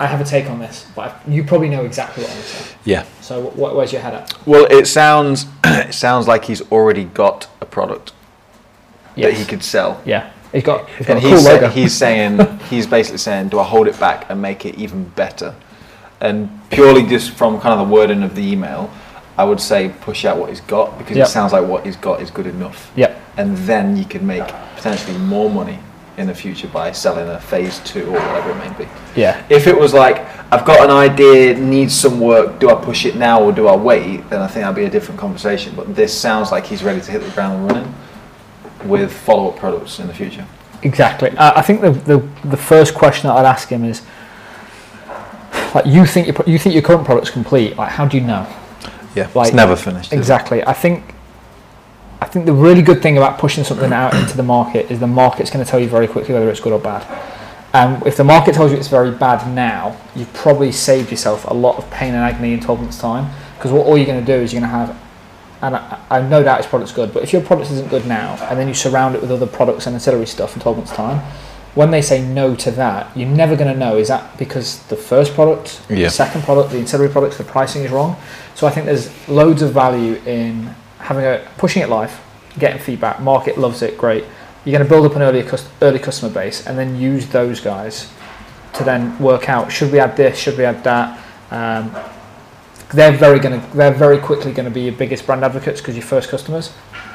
I 0.00 0.06
have 0.06 0.20
a 0.20 0.24
take 0.24 0.48
on 0.48 0.58
this, 0.60 0.86
but 0.94 1.20
you 1.28 1.42
probably 1.44 1.68
know 1.68 1.84
exactly 1.84 2.22
what 2.22 2.32
I'm 2.32 2.42
saying. 2.42 2.78
Yeah. 2.84 3.04
So, 3.20 3.50
wh- 3.50 3.74
where's 3.76 3.92
your 3.92 4.00
head 4.00 4.14
at? 4.14 4.46
Well, 4.46 4.66
it 4.70 4.86
sounds 4.86 5.46
it 5.64 5.92
sounds 5.92 6.28
like 6.28 6.44
he's 6.44 6.62
already 6.70 7.04
got 7.04 7.48
a 7.60 7.66
product 7.66 8.12
that 9.16 9.34
he 9.34 9.44
could 9.44 9.64
sell. 9.64 10.00
Yeah, 10.06 10.30
he's 10.52 10.62
got. 10.62 10.88
He's 10.90 11.06
got 11.06 11.16
And 11.16 11.18
a 11.18 11.22
cool 11.22 11.30
he's, 11.32 11.44
sa- 11.44 11.50
logo. 11.52 11.68
he's 11.68 11.94
saying 11.94 12.58
he's 12.70 12.86
basically 12.86 13.18
saying, 13.18 13.48
do 13.48 13.58
I 13.58 13.64
hold 13.64 13.88
it 13.88 13.98
back 13.98 14.26
and 14.30 14.40
make 14.40 14.64
it 14.64 14.76
even 14.76 15.04
better? 15.10 15.54
And 16.20 16.48
purely 16.70 17.04
just 17.06 17.30
from 17.30 17.60
kind 17.60 17.78
of 17.78 17.86
the 17.86 17.92
wording 17.94 18.22
of 18.22 18.34
the 18.34 18.42
email, 18.42 18.90
I 19.36 19.44
would 19.44 19.60
say 19.60 19.92
push 20.00 20.24
out 20.24 20.36
what 20.36 20.48
he's 20.48 20.60
got 20.62 20.98
because 20.98 21.16
Yep. 21.16 21.26
it 21.28 21.30
sounds 21.30 21.52
like 21.52 21.66
what 21.66 21.86
he's 21.86 21.96
got 21.96 22.20
is 22.20 22.30
good 22.30 22.46
enough. 22.46 22.90
Yep. 22.96 23.20
And 23.36 23.56
then 23.58 23.96
you 23.96 24.04
can 24.04 24.26
make 24.26 24.46
potentially 24.74 25.16
more 25.18 25.48
money 25.48 25.78
in 26.16 26.26
the 26.26 26.34
future 26.34 26.66
by 26.66 26.90
selling 26.90 27.28
a 27.28 27.38
phase 27.38 27.78
two 27.84 28.04
or 28.08 28.12
whatever 28.14 28.50
it 28.50 28.56
may 28.56 28.84
be. 28.84 28.90
Yeah. 29.14 29.40
If 29.48 29.68
it 29.68 29.78
was 29.78 29.94
like, 29.94 30.26
I've 30.52 30.64
got 30.64 30.82
an 30.82 30.90
idea, 30.90 31.56
needs 31.56 31.94
some 31.94 32.18
work, 32.18 32.58
do 32.58 32.68
I 32.70 32.74
push 32.74 33.06
it 33.06 33.14
now 33.14 33.40
or 33.40 33.52
do 33.52 33.68
I 33.68 33.76
wait? 33.76 34.28
Then 34.28 34.42
I 34.42 34.48
think 34.48 34.64
that'd 34.64 34.74
be 34.74 34.84
a 34.84 34.90
different 34.90 35.20
conversation. 35.20 35.74
But 35.76 35.94
this 35.94 36.12
sounds 36.18 36.50
like 36.50 36.66
he's 36.66 36.82
ready 36.82 37.00
to 37.00 37.10
hit 37.12 37.22
the 37.22 37.30
ground 37.30 37.70
running 37.70 37.94
with 38.86 39.12
follow 39.12 39.50
up 39.50 39.56
products 39.58 40.00
in 40.00 40.08
the 40.08 40.14
future. 40.14 40.44
Exactly. 40.82 41.32
I 41.38 41.62
think 41.62 41.80
the, 41.80 41.90
the 41.90 42.18
the 42.48 42.56
first 42.56 42.94
question 42.94 43.28
that 43.28 43.36
I'd 43.36 43.44
ask 43.46 43.68
him 43.68 43.84
is, 43.84 44.02
like, 45.74 45.86
you 45.86 46.06
think 46.06 46.26
your 46.26 46.36
you 46.46 46.58
think 46.58 46.74
your 46.74 46.82
current 46.82 47.04
product's 47.04 47.30
complete? 47.30 47.76
Like, 47.76 47.90
how 47.90 48.06
do 48.06 48.16
you 48.16 48.24
know? 48.24 48.46
Yeah, 49.14 49.28
Like- 49.34 49.48
it's 49.48 49.56
never 49.56 49.76
finished. 49.76 50.12
Exactly. 50.12 50.64
I 50.66 50.72
think 50.72 51.14
I 52.20 52.26
think 52.26 52.46
the 52.46 52.52
really 52.52 52.82
good 52.82 53.00
thing 53.00 53.16
about 53.16 53.38
pushing 53.38 53.62
something 53.64 53.92
out 53.92 54.12
into 54.14 54.36
the 54.36 54.42
market 54.42 54.90
is 54.90 54.98
the 54.98 55.06
market's 55.06 55.50
going 55.50 55.64
to 55.64 55.70
tell 55.70 55.78
you 55.80 55.88
very 55.88 56.08
quickly 56.08 56.34
whether 56.34 56.50
it's 56.50 56.60
good 56.60 56.72
or 56.72 56.80
bad. 56.80 57.06
And 57.74 58.04
if 58.06 58.16
the 58.16 58.24
market 58.24 58.54
tells 58.54 58.72
you 58.72 58.78
it's 58.78 58.88
very 58.88 59.10
bad 59.10 59.46
now, 59.54 59.96
you've 60.16 60.32
probably 60.32 60.72
saved 60.72 61.10
yourself 61.10 61.44
a 61.48 61.54
lot 61.54 61.76
of 61.78 61.88
pain 61.90 62.14
and 62.14 62.24
agony 62.24 62.54
in 62.54 62.60
12 62.60 62.80
months' 62.80 62.98
time. 62.98 63.30
Because 63.56 63.72
what 63.72 63.86
all 63.86 63.96
you're 63.96 64.06
going 64.06 64.24
to 64.24 64.26
do 64.26 64.40
is 64.40 64.52
you're 64.52 64.60
going 64.60 64.70
to 64.70 64.76
have, 64.76 64.96
and 65.62 65.76
I, 65.76 66.00
I 66.10 66.22
no 66.22 66.42
doubt 66.42 66.58
his 66.58 66.66
product's 66.66 66.92
good, 66.92 67.12
but 67.12 67.22
if 67.22 67.32
your 67.32 67.42
product 67.42 67.70
isn't 67.70 67.88
good 67.88 68.06
now, 68.06 68.36
and 68.48 68.58
then 68.58 68.68
you 68.68 68.74
surround 68.74 69.14
it 69.14 69.20
with 69.20 69.30
other 69.30 69.46
products 69.46 69.86
and 69.86 69.94
ancillary 69.94 70.26
stuff 70.26 70.56
in 70.56 70.62
12 70.62 70.76
months' 70.78 70.92
time, 70.92 71.20
when 71.74 71.90
they 71.90 72.02
say 72.02 72.22
no 72.24 72.54
to 72.56 72.70
that, 72.72 73.16
you're 73.16 73.28
never 73.28 73.54
going 73.56 73.72
to 73.72 73.78
know 73.78 73.96
is 73.96 74.08
that 74.08 74.36
because 74.38 74.82
the 74.84 74.96
first 74.96 75.34
product, 75.34 75.80
Yeah. 75.88 76.06
the 76.06 76.10
second 76.10 76.42
product, 76.42 76.70
the 76.70 76.78
ancillary 76.78 77.08
products, 77.08 77.36
the 77.38 77.44
pricing 77.44 77.84
is 77.84 77.90
wrong. 77.90 78.16
So 78.54 78.66
I 78.66 78.70
think 78.70 78.86
there's 78.86 79.10
loads 79.28 79.62
of 79.62 79.72
value 79.72 80.14
in 80.26 80.74
having 80.98 81.24
a 81.24 81.46
pushing 81.58 81.82
it 81.82 81.88
live, 81.88 82.18
getting 82.58 82.80
feedback. 82.80 83.20
Market 83.20 83.58
loves 83.58 83.82
it, 83.82 83.96
great. 83.96 84.24
You're 84.64 84.76
going 84.76 84.84
to 84.86 84.88
build 84.88 85.06
up 85.06 85.14
an 85.16 85.22
early 85.22 85.46
early 85.80 85.98
customer 85.98 86.32
base, 86.32 86.66
and 86.66 86.76
then 86.76 86.98
use 87.00 87.26
those 87.28 87.60
guys 87.60 88.10
to 88.74 88.84
then 88.84 89.18
work 89.18 89.48
out 89.48 89.70
should 89.72 89.90
we 89.92 89.98
add 89.98 90.16
this, 90.16 90.38
should 90.38 90.58
we 90.58 90.64
add 90.64 90.82
that. 90.84 91.18
Um, 91.50 91.94
they're 92.92 93.12
very 93.12 93.38
going 93.38 93.60
to 93.60 93.76
they're 93.76 93.92
very 93.92 94.18
quickly 94.18 94.52
going 94.52 94.64
to 94.64 94.70
be 94.70 94.82
your 94.82 94.92
biggest 94.94 95.26
brand 95.26 95.44
advocates 95.44 95.80
because 95.80 95.94
your 95.94 96.04
first 96.04 96.28
customers. 96.30 96.72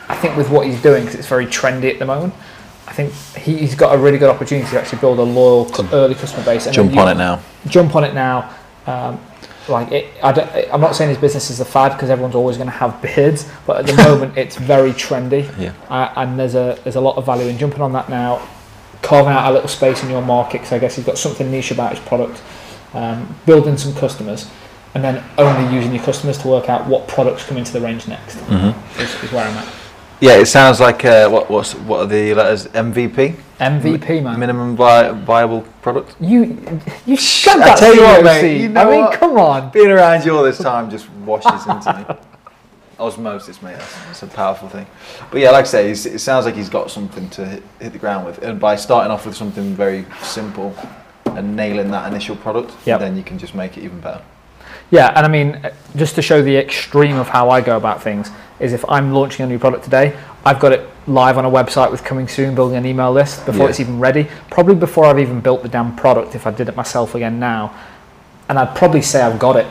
I 0.09 0.15
think 0.15 0.37
with 0.37 0.49
what 0.49 0.67
he's 0.67 0.81
doing, 0.81 1.03
because 1.03 1.19
it's 1.19 1.27
very 1.27 1.45
trendy 1.45 1.91
at 1.91 1.99
the 1.99 2.05
moment, 2.05 2.33
I 2.93 2.95
think 2.95 3.13
he, 3.43 3.57
he's 3.57 3.73
got 3.73 3.95
a 3.95 3.97
really 3.97 4.19
good 4.19 4.29
opportunity 4.29 4.69
to 4.69 4.79
actually 4.79 4.99
build 4.99 5.17
a 5.17 5.23
loyal 5.23 5.67
early 5.93 6.13
customer 6.13 6.45
base. 6.45 6.67
And 6.67 6.75
Jump 6.75 6.95
on 6.95 7.07
it 7.07 7.15
now. 7.15 7.41
jump 7.65 7.95
on 7.95 8.03
it 8.03 8.13
now. 8.13 8.53
Um, 8.85 9.19
like 9.67 9.91
it, 9.91 10.13
I 10.21 10.31
don't, 10.31 10.47
I'm 10.71 10.79
not 10.79 10.95
saying 10.95 11.09
his 11.09 11.17
business 11.17 11.49
is 11.49 11.59
a 11.59 11.65
fad 11.65 11.93
because 11.93 12.11
everyone's 12.11 12.35
always 12.35 12.57
going 12.57 12.67
to 12.69 12.75
have 12.75 13.01
beards, 13.01 13.49
but 13.65 13.77
at 13.79 13.87
the 13.87 14.03
moment 14.09 14.37
it's 14.37 14.57
very 14.57 14.91
trendy, 14.91 15.43
Yeah. 15.57 15.73
uh, 15.89 16.13
and 16.17 16.37
there's 16.39 16.53
a 16.53 16.77
there's 16.83 16.95
a 16.97 17.01
lot 17.01 17.17
of 17.17 17.25
value 17.25 17.47
in 17.47 17.57
jumping 17.57 17.81
on 17.81 17.93
that 17.93 18.09
now, 18.09 18.47
carving 19.01 19.31
out 19.33 19.49
a 19.49 19.53
little 19.53 19.69
space 19.69 20.03
in 20.03 20.09
your 20.11 20.21
market 20.21 20.59
because 20.59 20.73
I 20.73 20.77
guess 20.79 20.95
he's 20.95 21.05
got 21.05 21.17
something 21.17 21.49
niche 21.49 21.71
about 21.71 21.95
his 21.97 22.05
product, 22.05 22.43
um, 22.93 23.35
building 23.47 23.75
some 23.77 23.95
customers, 23.95 24.51
and 24.93 25.03
then 25.03 25.23
only 25.39 25.73
using 25.73 25.95
your 25.95 26.03
customers 26.03 26.37
to 26.39 26.47
work 26.47 26.69
out 26.69 26.85
what 26.85 27.07
products 27.07 27.43
come 27.43 27.57
into 27.57 27.71
the 27.73 27.81
range 27.81 28.07
next. 28.07 28.35
Mm-hmm. 28.37 29.01
Is, 29.01 29.23
is 29.23 29.31
where 29.31 29.47
I'm 29.47 29.57
at. 29.57 29.73
Yeah, 30.23 30.37
it 30.37 30.45
sounds 30.45 30.79
like 30.79 31.03
uh, 31.03 31.27
what 31.29 31.49
what's 31.49 31.75
what 31.75 31.99
are 31.99 32.05
the 32.07 32.33
letters? 32.33 32.67
MVP, 32.67 33.35
MVP 33.59 34.23
man. 34.23 34.39
minimum 34.39 34.75
vi- 34.77 35.11
viable 35.11 35.63
product. 35.81 36.15
You 36.21 36.79
you 37.05 37.17
shut 37.17 37.57
I 37.57 37.65
that 37.65 37.77
tell 37.77 37.93
you 37.93 38.03
what, 38.03 38.23
mate, 38.23 38.61
you 38.61 38.69
know 38.69 38.81
I 38.81 38.85
mean, 38.91 39.01
what? 39.01 39.19
come 39.19 39.37
on. 39.37 39.69
Being 39.71 39.91
around 39.91 40.23
you 40.25 40.37
all 40.37 40.43
this 40.43 40.59
time 40.59 40.89
just 40.89 41.09
washes 41.25 41.67
into 41.67 41.93
me. 41.93 42.15
Osmosis, 42.99 43.61
mate. 43.61 43.75
That's, 43.77 43.95
that's 44.05 44.23
a 44.23 44.27
powerful 44.27 44.69
thing. 44.69 44.85
But 45.29 45.41
yeah, 45.41 45.51
like 45.51 45.65
I 45.65 45.67
say, 45.67 45.91
it 45.91 46.19
sounds 46.19 46.45
like 46.45 46.55
he's 46.55 46.69
got 46.69 46.89
something 46.89 47.29
to 47.31 47.45
hit, 47.45 47.63
hit 47.81 47.91
the 47.91 47.99
ground 47.99 48.25
with, 48.25 48.37
and 48.43 48.61
by 48.61 48.77
starting 48.77 49.11
off 49.11 49.25
with 49.25 49.35
something 49.35 49.75
very 49.75 50.05
simple 50.21 50.73
and 51.25 51.53
nailing 51.53 51.91
that 51.91 52.09
initial 52.09 52.37
product, 52.37 52.71
Yep. 52.85 52.99
then 53.01 53.17
you 53.17 53.23
can 53.23 53.37
just 53.37 53.55
make 53.55 53.77
it 53.77 53.83
even 53.83 53.99
better. 53.99 54.21
Yeah, 54.93 55.11
and 55.15 55.25
I 55.25 55.27
mean, 55.27 55.55
uh, 55.55 55.71
just 55.95 56.13
to 56.15 56.21
show 56.21 56.43
the 56.43 56.55
extreme 56.55 57.15
of 57.17 57.27
how 57.27 57.49
I 57.49 57.61
go 57.61 57.77
about 57.77 58.03
things, 58.03 58.29
is 58.59 58.73
if 58.73 58.87
I'm 58.87 59.11
launching 59.11 59.43
a 59.43 59.47
new 59.49 59.57
product 59.57 59.83
today, 59.85 60.15
I've 60.45 60.59
got 60.59 60.71
it 60.71 60.87
live 61.07 61.39
on 61.39 61.45
a 61.45 61.49
website 61.49 61.89
with 61.89 62.03
coming 62.03 62.27
soon, 62.27 62.53
building 62.53 62.77
an 62.77 62.85
email 62.85 63.11
list 63.11 63.43
before 63.43 63.63
Yeah. 63.63 63.69
it's 63.71 63.79
even 63.79 63.99
ready. 63.99 64.27
Probably 64.51 64.75
before 64.75 65.05
I've 65.05 65.17
even 65.17 65.39
built 65.39 65.63
the 65.63 65.67
damn 65.67 65.95
product, 65.95 66.35
if 66.35 66.45
I 66.45 66.51
did 66.51 66.69
it 66.69 66.75
myself 66.75 67.15
again 67.15 67.39
now. 67.39 67.71
And 68.47 68.59
I'd 68.59 68.75
probably 68.75 69.01
say 69.01 69.23
I've 69.23 69.39
got 69.39 69.55
it. 69.55 69.65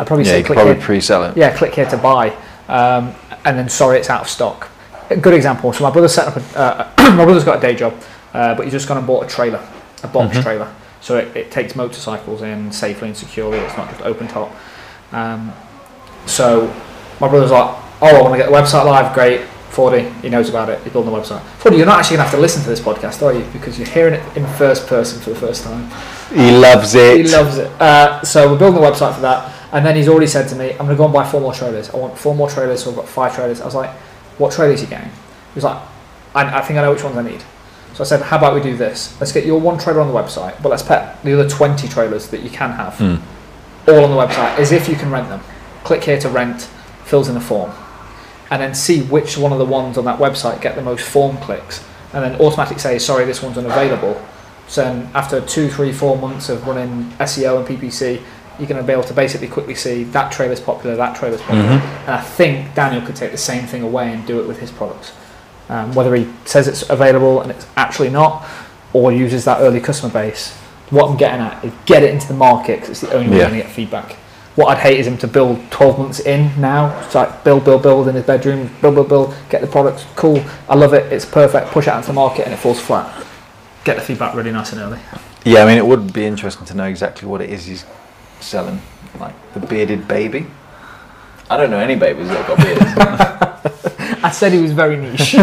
I'd 0.00 0.06
probably 0.06 0.24
Yeah, 0.24 0.32
say 0.32 0.42
click 0.42 0.56
probably 0.56 0.76
here. 0.76 0.82
pre-sell 0.82 1.24
it. 1.24 1.36
Yeah, 1.36 1.50
click 1.54 1.74
here 1.74 1.84
to 1.90 1.98
buy, 1.98 2.32
um, 2.70 3.14
and 3.44 3.58
then 3.58 3.68
sorry, 3.68 3.98
it's 3.98 4.08
out 4.08 4.22
of 4.22 4.28
stock. 4.30 4.68
A 5.10 5.16
good 5.16 5.34
example. 5.34 5.74
So 5.74 5.84
my 5.84 5.90
brother 5.90 6.08
set 6.08 6.26
up 6.28 6.36
a. 6.38 6.58
Uh, 6.58 6.88
my 7.14 7.24
brother's 7.26 7.44
got 7.44 7.58
a 7.58 7.60
day 7.60 7.74
job, 7.74 7.92
uh, 8.32 8.54
but 8.54 8.64
he's 8.64 8.72
just 8.72 8.88
gone 8.88 8.96
and 8.96 9.06
bought 9.06 9.24
a 9.24 9.28
trailer, 9.28 9.60
a 10.02 10.08
box 10.08 10.38
Mhm. 10.38 10.42
trailer. 10.42 10.68
So 11.04 11.18
it, 11.18 11.36
it 11.36 11.50
takes 11.50 11.76
motorcycles 11.76 12.40
in 12.40 12.72
safely 12.72 13.08
and 13.08 13.16
securely. 13.16 13.58
It's 13.58 13.76
not 13.76 13.90
just 13.90 14.00
open 14.00 14.26
top. 14.26 14.50
Um, 15.12 15.52
so 16.24 16.74
my 17.20 17.28
brother's 17.28 17.50
like, 17.50 17.76
"Oh, 18.00 18.16
I 18.16 18.22
want 18.22 18.32
to 18.32 18.38
get 18.38 18.46
the 18.46 18.56
website 18.56 18.86
live. 18.86 19.12
Great, 19.12 19.42
Fordy. 19.68 20.08
He 20.22 20.30
knows 20.30 20.48
about 20.48 20.70
it. 20.70 20.82
He's 20.82 20.94
building 20.94 21.12
the 21.12 21.18
website. 21.18 21.42
Fordy, 21.58 21.76
you're 21.76 21.84
not 21.84 21.98
actually 21.98 22.16
gonna 22.16 22.28
have 22.30 22.34
to 22.34 22.40
listen 22.40 22.62
to 22.62 22.70
this 22.70 22.80
podcast, 22.80 23.20
are 23.20 23.34
you? 23.34 23.44
Because 23.52 23.78
you're 23.78 23.86
hearing 23.86 24.14
it 24.14 24.36
in 24.36 24.46
first 24.56 24.86
person 24.86 25.20
for 25.20 25.28
the 25.28 25.36
first 25.36 25.62
time. 25.62 25.90
He 26.34 26.50
loves 26.56 26.94
it. 26.94 27.18
He 27.18 27.30
loves 27.30 27.58
it. 27.58 27.70
Uh, 27.78 28.24
so 28.24 28.50
we're 28.50 28.58
building 28.58 28.80
the 28.80 28.86
website 28.86 29.14
for 29.14 29.20
that. 29.20 29.52
And 29.72 29.84
then 29.84 29.96
he's 29.96 30.08
already 30.08 30.26
said 30.26 30.48
to 30.48 30.56
me, 30.56 30.70
I'm 30.70 30.86
going 30.86 30.90
to 30.90 30.96
go 30.96 31.04
and 31.04 31.12
buy 31.12 31.28
four 31.28 31.40
more 31.40 31.52
trailers. 31.52 31.90
I 31.90 31.96
want 31.96 32.16
four 32.16 32.34
more 32.34 32.48
trailers, 32.48 32.84
so 32.84 32.90
I've 32.90 32.96
got 32.96 33.08
five 33.08 33.34
trailers. 33.34 33.60
I 33.60 33.66
was 33.66 33.74
like, 33.74 33.90
what 34.38 34.52
trailers 34.52 34.80
are 34.80 34.84
you 34.84 34.90
getting? 34.90 35.10
He 35.10 35.56
was 35.56 35.64
like, 35.64 35.82
I, 36.34 36.58
I 36.58 36.62
think 36.62 36.78
I 36.78 36.82
know 36.82 36.92
which 36.92 37.02
ones 37.02 37.16
I 37.16 37.22
need. 37.22 37.42
So 37.94 38.02
I 38.02 38.06
said, 38.06 38.22
how 38.22 38.38
about 38.38 38.54
we 38.54 38.60
do 38.60 38.76
this? 38.76 39.16
Let's 39.20 39.32
get 39.32 39.46
your 39.46 39.60
one 39.60 39.78
trailer 39.78 40.00
on 40.00 40.08
the 40.08 40.14
website, 40.14 40.60
but 40.62 40.68
let's 40.68 40.82
put 40.82 41.00
the 41.22 41.32
other 41.38 41.48
20 41.48 41.86
trailers 41.88 42.26
that 42.28 42.40
you 42.42 42.50
can 42.50 42.72
have 42.72 42.94
Mm. 42.94 43.20
all 43.86 44.04
on 44.04 44.10
the 44.10 44.16
website 44.16 44.58
as 44.58 44.72
if 44.72 44.88
you 44.88 44.96
can 44.96 45.10
rent 45.10 45.28
them. 45.28 45.40
Click 45.84 46.02
here 46.04 46.18
to 46.18 46.28
rent, 46.28 46.62
fills 47.04 47.28
in 47.28 47.36
a 47.36 47.40
form. 47.40 47.70
And 48.50 48.60
then 48.60 48.74
see 48.74 49.02
which 49.02 49.38
one 49.38 49.52
of 49.52 49.58
the 49.58 49.64
ones 49.64 49.96
on 49.96 50.04
that 50.06 50.18
website 50.18 50.60
get 50.60 50.74
the 50.74 50.82
most 50.82 51.04
form 51.04 51.36
clicks. 51.38 51.84
And 52.12 52.22
then 52.24 52.40
automatically 52.40 52.78
say, 52.80 52.98
sorry, 52.98 53.24
this 53.24 53.42
one's 53.42 53.58
unavailable. 53.58 54.20
So 54.66 54.82
then 54.82 55.10
after 55.14 55.40
two, 55.40 55.68
three, 55.68 55.92
four 55.92 56.16
months 56.18 56.48
of 56.48 56.66
running 56.66 57.12
SEO 57.20 57.58
and 57.58 57.66
PPC, 57.66 58.20
you're 58.58 58.68
going 58.68 58.80
to 58.80 58.86
be 58.86 58.92
able 58.92 59.02
to 59.04 59.12
basically 59.14 59.48
quickly 59.48 59.74
see 59.74 60.04
that 60.04 60.30
trailer's 60.32 60.60
popular, 60.60 60.94
that 60.96 61.16
trailer's 61.16 61.40
popular. 61.42 61.64
Mhm. 61.78 61.80
And 62.06 62.10
I 62.14 62.20
think 62.20 62.74
Daniel 62.74 63.02
could 63.02 63.16
take 63.16 63.32
the 63.32 63.36
same 63.38 63.66
thing 63.66 63.82
away 63.82 64.12
and 64.12 64.24
do 64.26 64.40
it 64.40 64.46
with 64.48 64.58
his 64.60 64.70
products. 64.70 65.12
Um, 65.68 65.94
whether 65.94 66.14
he 66.14 66.28
says 66.44 66.68
it's 66.68 66.88
available 66.90 67.40
and 67.40 67.50
it's 67.50 67.66
actually 67.76 68.10
not, 68.10 68.46
or 68.92 69.12
uses 69.12 69.44
that 69.46 69.60
early 69.60 69.80
customer 69.80 70.12
base. 70.12 70.52
What 70.90 71.08
I'm 71.10 71.16
getting 71.16 71.40
at 71.40 71.64
is 71.64 71.72
get 71.86 72.02
it 72.02 72.12
into 72.12 72.28
the 72.28 72.34
market 72.34 72.76
because 72.80 72.90
it's 72.90 73.00
the 73.00 73.12
only 73.14 73.30
way 73.30 73.36
Yeah. 73.36 73.42
you're 73.42 73.48
going 73.50 73.60
to 73.62 73.66
get 73.66 73.74
feedback. 73.74 74.12
What 74.56 74.66
I'd 74.68 74.82
hate 74.82 75.00
is 75.00 75.06
him 75.06 75.18
to 75.18 75.26
build 75.26 75.58
12 75.72 75.98
months 75.98 76.20
in 76.20 76.60
now. 76.60 76.96
It's 77.00 77.14
like 77.14 77.42
build, 77.42 77.64
build, 77.64 77.82
build 77.82 78.06
in 78.08 78.14
his 78.14 78.24
bedroom, 78.24 78.70
build, 78.80 78.94
build, 78.94 79.08
build, 79.08 79.34
get 79.48 79.62
the 79.62 79.66
products. 79.66 80.04
Cool, 80.14 80.44
I 80.68 80.76
love 80.76 80.94
it, 80.94 81.12
it's 81.12 81.24
perfect. 81.24 81.68
Push 81.68 81.88
it 81.88 81.90
out 81.90 81.96
into 81.96 82.08
the 82.08 82.12
market 82.12 82.44
and 82.44 82.52
it 82.54 82.58
falls 82.58 82.78
flat. 82.78 83.26
Get 83.82 83.96
the 83.96 84.02
feedback 84.02 84.34
really 84.34 84.52
nice 84.52 84.72
and 84.72 84.80
early. 84.82 85.00
Yeah, 85.44 85.64
I 85.64 85.66
mean, 85.66 85.78
it 85.78 85.86
would 85.86 86.12
be 86.12 86.24
interesting 86.24 86.66
to 86.66 86.74
know 86.74 86.84
exactly 86.84 87.26
what 87.26 87.40
it 87.40 87.50
is 87.50 87.64
he's 87.66 87.84
selling. 88.40 88.80
Like 89.18 89.34
the 89.54 89.60
bearded 89.60 90.06
baby. 90.06 90.46
I 91.50 91.56
don't 91.56 91.70
know 91.70 91.78
any 91.80 91.96
babies 91.96 92.28
that 92.28 92.46
got 92.46 92.58
beards. 92.58 93.50
I 94.24 94.30
said 94.30 94.52
he 94.52 94.58
was 94.60 94.72
very 94.72 94.96
niche. 94.96 95.32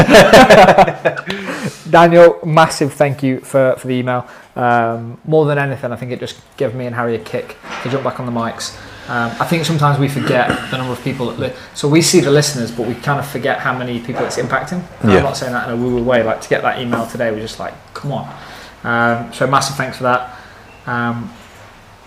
Daniel, 1.90 2.40
massive 2.44 2.94
thank 2.94 3.22
you 3.22 3.40
for, 3.42 3.76
for 3.78 3.88
the 3.88 3.94
email. 3.94 4.28
Um, 4.56 5.20
more 5.24 5.46
than 5.46 5.60
anything, 5.60 5.92
I 5.92 5.96
think 5.96 6.12
it 6.12 6.20
just 6.20 6.42
gave 6.58 6.74
me 6.74 6.88
and 6.88 6.96
Harry 6.96 7.14
a 7.16 7.20
kick 7.20 7.58
to 7.84 7.90
jump 7.90 8.04
back 8.04 8.20
on 8.20 8.26
the 8.26 8.32
mics. 8.32 8.76
Um, 9.08 9.32
I 9.40 9.46
think 9.46 9.66
sometimes 9.66 10.00
we 10.00 10.08
forget 10.08 10.48
the 10.72 10.78
number 10.78 10.94
of 10.94 11.02
people 11.04 11.28
that 11.28 11.38
li- 11.40 11.54
so 11.76 11.88
we 11.88 12.02
see 12.02 12.22
the 12.22 12.32
listeners, 12.32 12.72
but 12.72 12.88
we 12.88 12.96
kind 12.96 13.20
of 13.20 13.28
forget 13.28 13.60
how 13.60 13.78
many 13.78 14.00
people 14.00 14.26
it's 14.26 14.38
impacting. 14.38 14.84
And 15.02 15.12
Yeah. 15.12 15.18
I'm 15.18 15.24
not 15.26 15.38
saying 15.38 15.54
that 15.54 15.68
in 15.70 15.76
a 15.76 15.78
woo-woo 15.78 16.04
way. 16.04 16.24
Like 16.24 16.42
to 16.42 16.50
get 16.50 16.64
that 16.64 16.80
email 16.82 17.06
today, 17.06 17.30
we're 17.32 17.40
just 17.40 17.60
like, 17.60 17.74
come 17.94 18.14
on. 18.14 18.36
Um, 18.84 19.32
so 19.32 19.46
massive 19.46 19.76
thanks 19.76 19.98
for 19.98 20.04
that. 20.04 20.40
Um, 20.88 21.32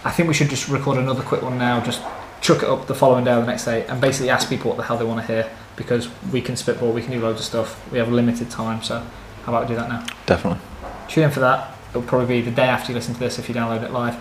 I 0.04 0.11
think 0.11 0.26
we 0.26 0.35
should 0.35 0.50
just 0.50 0.69
record 0.69 0.99
another 0.99 1.23
quick 1.23 1.43
one 1.43 1.57
now. 1.57 1.81
Just 1.85 2.02
chuck 2.40 2.64
it 2.64 2.69
up 2.69 2.88
the 2.88 2.95
following 2.95 3.25
day 3.25 3.33
or 3.35 3.40
the 3.43 3.47
next 3.47 3.64
day, 3.64 3.87
and 3.87 4.00
basically 4.00 4.31
ask 4.31 4.49
people 4.49 4.71
what 4.71 4.76
the 4.76 4.83
hell 4.83 4.99
they 4.99 5.04
want 5.04 5.21
to 5.21 5.26
hear 5.26 5.49
because 5.76 6.09
we 6.33 6.40
can 6.40 6.57
spitball, 6.57 6.93
we 6.93 7.02
can 7.02 7.12
do 7.12 7.21
loads 7.21 7.40
of 7.40 7.47
stuff. 7.47 7.90
We 7.93 7.99
have 7.99 8.11
limited 8.11 8.50
time, 8.50 8.83
so 8.83 9.00
how 9.45 9.52
about 9.52 9.62
we 9.62 9.69
do 9.69 9.76
that 9.76 9.88
now? 9.88 10.04
Definitely. 10.26 10.61
Tune 11.09 11.25
in 11.25 11.31
for 11.31 11.40
that. 11.40 11.76
It'll 11.90 12.02
probably 12.02 12.26
be 12.26 12.40
the 12.43 12.50
day 12.50 12.66
after 12.66 12.90
you 12.93 12.97
listen 12.97 13.14
to 13.14 13.21
this 13.21 13.38
if 13.38 13.49
you 13.49 13.54
download 13.54 13.83
it 13.83 13.93
live. 13.93 14.14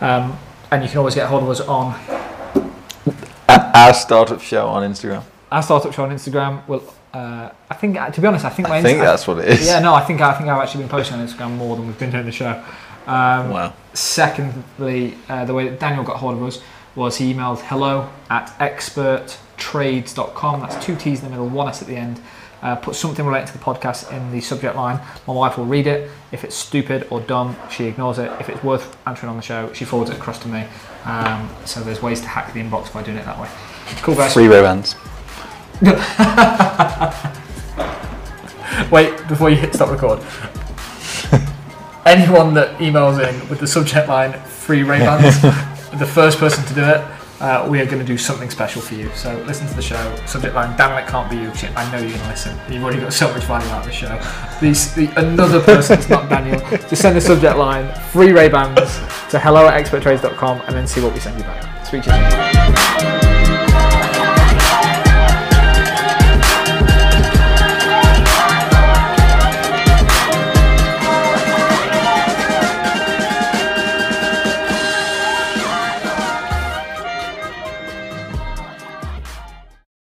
Um, 0.00 0.38
and 0.70 0.82
you 0.82 0.88
can 0.88 0.98
always 0.98 1.14
get 1.14 1.28
hold 1.28 1.42
of 1.42 1.50
us 1.50 1.60
on 1.60 1.94
Our 3.48 3.92
startup 3.94 4.40
show 4.40 4.66
on 4.68 4.88
Instagram. 4.90 5.22
our 5.50 5.62
startup 5.62 5.92
show 5.92 6.04
on 6.04 6.10
Instagram. 6.10 6.66
Well, 6.66 6.82
uh, 7.12 7.50
I 7.68 7.74
think 7.74 7.96
to 8.14 8.20
be 8.20 8.26
honest, 8.26 8.44
I 8.44 8.48
think 8.50 8.68
my 8.68 8.78
I 8.78 8.82
think 8.82 8.98
Insta- 8.98 9.02
that's 9.04 9.26
what 9.26 9.38
it 9.38 9.48
is. 9.48 9.66
yeah, 9.66 9.80
no, 9.80 9.92
I 9.94 10.02
think 10.02 10.20
I 10.20 10.32
think 10.34 10.48
I've 10.48 10.62
actually 10.62 10.84
been 10.84 10.90
posting 10.90 11.18
on 11.18 11.26
Instagram 11.26 11.56
more 11.56 11.76
than 11.76 11.86
we've 11.86 11.98
been 11.98 12.10
doing 12.10 12.24
the 12.24 12.32
show. 12.32 12.62
Um, 13.06 13.50
Wow. 13.50 13.72
Secondly, 13.94 15.18
uh, 15.28 15.44
the 15.44 15.52
way 15.52 15.68
that 15.68 15.78
Daniel 15.80 16.04
got 16.04 16.16
hold 16.18 16.36
of 16.36 16.42
us 16.44 16.60
was 16.94 17.16
he 17.16 17.32
emailed 17.34 17.58
hello 17.60 18.08
at 18.30 18.54
experttrades.com. 19.62 20.60
That's 20.60 20.84
two 20.84 20.96
T's 20.96 21.20
in 21.20 21.26
the 21.26 21.30
middle, 21.30 21.48
one 21.48 21.68
S 21.68 21.82
at 21.82 21.88
the 21.88 21.96
end. 21.96 22.20
Uh, 22.62 22.76
put 22.76 22.94
something 22.94 23.26
related 23.26 23.48
to 23.48 23.58
the 23.58 23.64
podcast 23.64 24.12
in 24.12 24.30
the 24.30 24.40
subject 24.40 24.76
line. 24.76 25.00
My 25.26 25.34
wife 25.34 25.58
will 25.58 25.64
read 25.64 25.88
it. 25.88 26.08
If 26.30 26.44
it's 26.44 26.54
stupid 26.54 27.08
or 27.10 27.20
dumb, 27.20 27.56
she 27.70 27.86
ignores 27.86 28.18
it. 28.18 28.30
If 28.40 28.48
it's 28.48 28.62
worth 28.62 28.96
answering 29.04 29.30
on 29.30 29.36
the 29.36 29.42
show, 29.42 29.72
she 29.72 29.84
forwards 29.84 30.12
it 30.12 30.16
across 30.16 30.38
to 30.40 30.48
me. 30.48 30.64
Um, 31.04 31.50
so 31.64 31.80
there's 31.80 32.00
ways 32.00 32.20
to 32.20 32.28
hack 32.28 32.52
the 32.52 32.60
inbox 32.60 32.92
by 32.92 33.02
doing 33.02 33.16
it 33.16 33.24
that 33.24 33.40
way. 33.40 33.48
Cool, 34.02 34.14
guys. 34.14 34.32
Free 34.32 34.46
Ray 34.46 34.62
Bans. 34.62 34.94
Wait, 38.92 39.26
before 39.26 39.50
you 39.50 39.56
hit 39.56 39.74
stop 39.74 39.90
record. 39.90 40.20
Anyone 42.06 42.54
that 42.54 42.78
emails 42.78 43.18
in 43.18 43.48
with 43.48 43.58
the 43.58 43.66
subject 43.66 44.08
line 44.08 44.34
free 44.44 44.84
Ray 44.84 44.98
the 45.00 46.06
first 46.06 46.38
person 46.38 46.64
to 46.66 46.74
do 46.74 46.84
it, 46.84 47.04
uh, 47.42 47.66
we 47.68 47.80
are 47.80 47.84
going 47.84 47.98
to 47.98 48.04
do 48.04 48.16
something 48.16 48.48
special 48.48 48.80
for 48.80 48.94
you. 48.94 49.10
So 49.14 49.36
listen 49.42 49.66
to 49.66 49.74
the 49.74 49.82
show. 49.82 50.16
Subject 50.26 50.54
line, 50.54 50.76
damn 50.76 50.96
it, 50.96 51.08
can't 51.08 51.28
be 51.28 51.36
you. 51.36 51.50
I 51.76 51.90
know 51.90 51.98
you're 51.98 52.10
going 52.10 52.22
to 52.22 52.28
listen. 52.28 52.58
You've 52.70 52.84
already 52.84 53.00
got 53.00 53.12
so 53.12 53.32
much 53.32 53.42
value 53.44 53.68
out 53.70 53.80
of 53.80 53.86
the 53.86 53.92
show. 53.92 54.58
These, 54.60 54.94
the, 54.94 55.10
another 55.16 55.60
person 55.60 55.96
that's 55.96 56.08
not 56.08 56.28
Daniel, 56.30 56.60
just 56.88 57.02
send 57.02 57.16
the 57.16 57.20
subject 57.20 57.58
line, 57.58 57.92
free 58.10 58.32
Ray 58.32 58.48
Bans, 58.48 58.78
to 59.30 59.40
hello 59.40 59.66
at 59.66 59.84
experttrades.com 59.84 60.62
and 60.66 60.76
then 60.76 60.86
see 60.86 61.02
what 61.02 61.12
we 61.12 61.18
send 61.18 61.36
you 61.36 61.44
back. 61.44 61.84
Speak 61.84 62.04
to 62.04 62.10
you 62.10 63.00
soon. 63.00 63.21